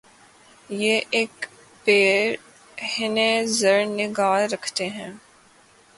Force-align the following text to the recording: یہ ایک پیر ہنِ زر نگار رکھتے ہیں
یہ 0.73 0.99
ایک 1.09 1.45
پیر 1.85 2.35
ہنِ 2.91 3.17
زر 3.49 3.79
نگار 3.89 4.41
رکھتے 4.53 4.87
ہیں 4.89 5.11